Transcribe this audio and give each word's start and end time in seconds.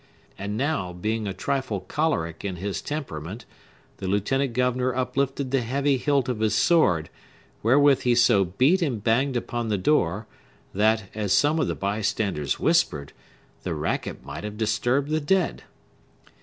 And 0.35 0.57
now, 0.57 0.93
being 0.93 1.27
a 1.27 1.31
trifle 1.35 1.79
choleric 1.81 2.43
in 2.43 2.55
his 2.55 2.81
temperament, 2.81 3.45
the 3.97 4.07
lieutenant 4.07 4.53
governor 4.53 4.95
uplifted 4.95 5.51
the 5.51 5.61
heavy 5.61 5.97
hilt 5.97 6.27
of 6.27 6.39
his 6.39 6.55
sword, 6.55 7.11
wherewith 7.61 8.01
he 8.01 8.15
so 8.15 8.43
beat 8.43 8.81
and 8.81 9.03
banged 9.03 9.37
upon 9.37 9.67
the 9.67 9.77
door, 9.77 10.25
that, 10.73 11.03
as 11.13 11.33
some 11.33 11.59
of 11.59 11.67
the 11.67 11.75
bystanders 11.75 12.59
whispered, 12.59 13.13
the 13.61 13.75
racket 13.75 14.25
might 14.25 14.43
have 14.43 14.57
disturbed 14.57 15.09
the 15.09 15.21
dead. 15.21 15.65